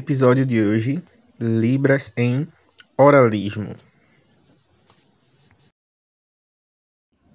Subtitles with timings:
[0.00, 1.02] Episódio de hoje:
[1.38, 2.48] Libras em
[2.96, 3.76] Oralismo.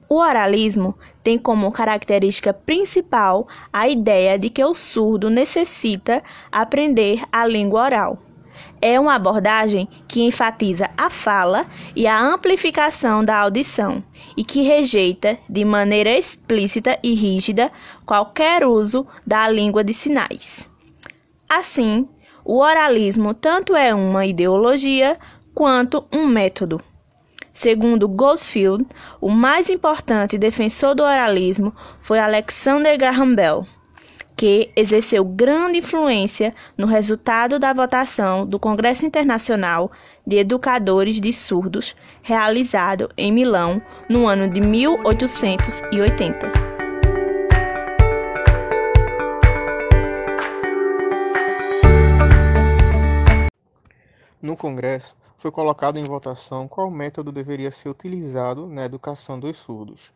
[0.09, 7.45] O oralismo tem como característica principal a ideia de que o surdo necessita aprender a
[7.45, 8.17] língua oral.
[8.81, 14.03] É uma abordagem que enfatiza a fala e a amplificação da audição
[14.35, 17.71] e que rejeita, de maneira explícita e rígida,
[18.07, 20.67] qualquer uso da língua de sinais.
[21.47, 22.09] Assim,
[22.45, 25.17] o oralismo tanto é uma ideologia
[25.53, 26.79] quanto um método.
[27.51, 28.85] Segundo Goldfield,
[29.19, 33.65] o mais importante defensor do oralismo foi Alexander Graham Bell,
[34.35, 39.91] que exerceu grande influência no resultado da votação do Congresso Internacional
[40.27, 46.74] de Educadores de Surdos, realizado em Milão no ano de 1880.
[54.45, 60.11] No Congresso, foi colocado em votação qual método deveria ser utilizado na educação dos surdos.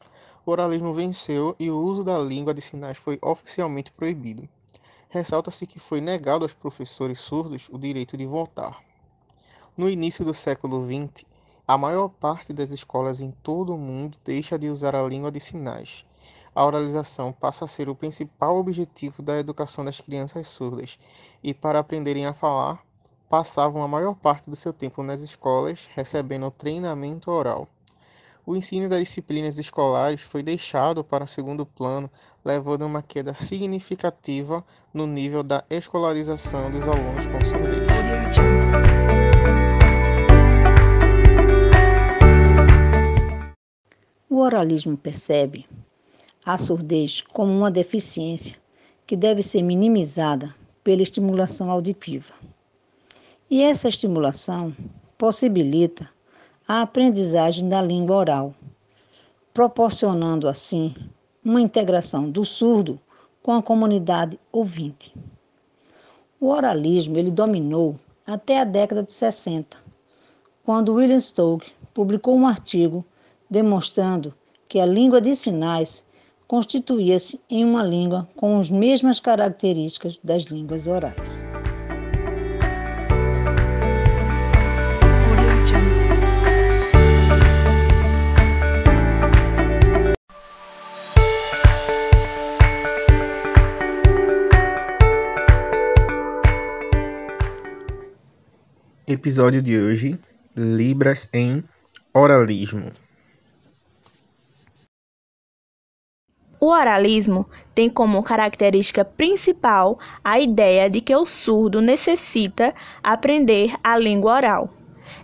[0.46, 4.48] O oralismo venceu e o uso da língua de sinais foi oficialmente proibido.
[5.10, 8.84] Ressalta-se que foi negado aos professores surdos o direito de votar.
[9.76, 11.26] No início do século XX,
[11.68, 15.40] a maior parte das escolas em todo o mundo deixa de usar a língua de
[15.40, 16.06] sinais.
[16.54, 21.00] A oralização passa a ser o principal objetivo da educação das crianças surdas,
[21.42, 22.88] e para aprenderem a falar,
[23.30, 27.68] passavam a maior parte do seu tempo nas escolas recebendo treinamento oral.
[28.44, 32.10] O ensino das disciplinas escolares foi deixado para segundo plano,
[32.44, 37.88] levando a uma queda significativa no nível da escolarização dos alunos com surdez.
[44.28, 45.68] O oralismo percebe
[46.44, 48.56] a surdez como uma deficiência
[49.06, 52.34] que deve ser minimizada pela estimulação auditiva.
[53.52, 54.76] E essa estimulação
[55.18, 56.08] possibilita
[56.68, 58.54] a aprendizagem da língua oral,
[59.52, 60.94] proporcionando assim
[61.44, 63.00] uma integração do surdo
[63.42, 65.16] com a comunidade ouvinte.
[66.40, 67.96] O oralismo ele dominou
[68.26, 69.78] até a década de 60,
[70.64, 73.04] quando William Stoke publicou um artigo
[73.50, 74.32] demonstrando
[74.68, 76.04] que a língua de sinais
[76.48, 81.44] constituía-se em uma língua com as mesmas características das línguas orais.
[99.12, 100.20] Episódio de hoje:
[100.56, 101.64] Libras em
[102.14, 102.92] Oralismo.
[106.60, 112.72] O oralismo tem como característica principal a ideia de que o surdo necessita
[113.02, 114.70] aprender a língua oral.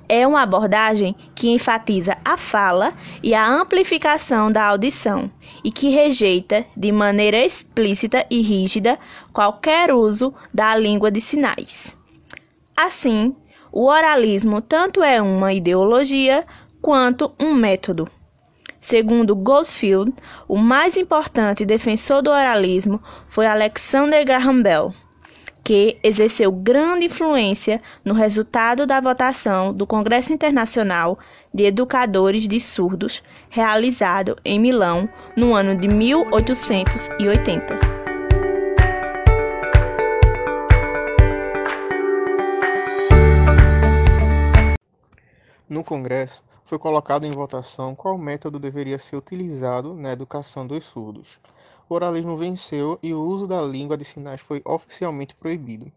[0.10, 2.92] É uma abordagem que enfatiza a fala
[3.22, 5.30] e a amplificação da audição
[5.64, 8.98] e que rejeita, de maneira explícita e rígida,
[9.32, 11.96] qualquer uso da língua de sinais.
[12.76, 13.36] Assim,
[13.76, 16.46] o oralismo tanto é uma ideologia
[16.82, 18.10] quanto um método.
[18.80, 20.14] Segundo Goldfield,
[20.48, 24.94] o mais importante defensor do oralismo foi Alexander Graham Bell,
[25.62, 31.20] que exerceu grande influência no resultado da votação do Congresso Internacional
[31.54, 37.95] de Educadores de Surdos, realizado em Milão no ano de 1880.
[45.68, 51.40] No Congresso, foi colocado em votação qual método deveria ser utilizado na educação dos surdos.
[51.90, 55.92] O oralismo venceu e o uso da língua de sinais foi oficialmente proibido.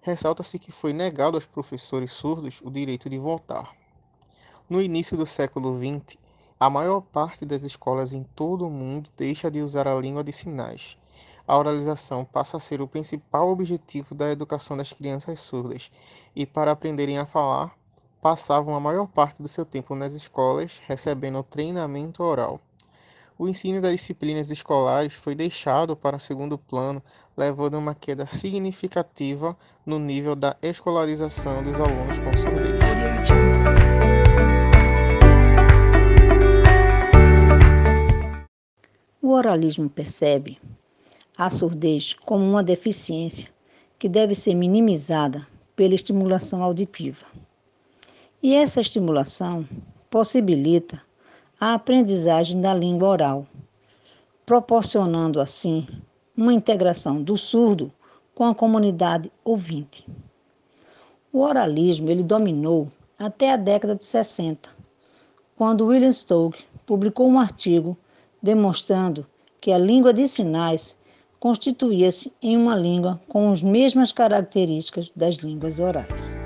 [0.00, 3.72] Ressalta-se que foi negado aos professores surdos o direito de votar.
[4.68, 6.18] No início do século XX,
[6.58, 10.32] a maior parte das escolas em todo o mundo deixa de usar a língua de
[10.32, 10.98] sinais.
[11.46, 15.88] A oralização passa a ser o principal objetivo da educação das crianças surdas,
[16.34, 17.76] e para aprenderem a falar,
[18.24, 22.58] passavam a maior parte do seu tempo nas escolas recebendo treinamento oral.
[23.38, 27.02] O ensino das disciplinas escolares foi deixado para segundo plano,
[27.36, 29.54] levando a uma queda significativa
[29.84, 32.82] no nível da escolarização dos alunos com surdez.
[39.20, 40.58] O oralismo percebe
[41.36, 43.50] a surdez como uma deficiência
[43.98, 47.26] que deve ser minimizada pela estimulação auditiva.
[48.44, 49.66] E essa estimulação
[50.10, 51.00] possibilita
[51.58, 53.46] a aprendizagem da língua oral,
[54.44, 55.88] proporcionando assim
[56.36, 57.90] uma integração do surdo
[58.34, 60.06] com a comunidade ouvinte.
[61.32, 64.68] O oralismo ele dominou até a década de 60,
[65.56, 67.96] quando William Stoke publicou um artigo
[68.42, 69.26] demonstrando
[69.58, 70.98] que a língua de sinais
[71.40, 76.36] constituía-se em uma língua com as mesmas características das línguas orais.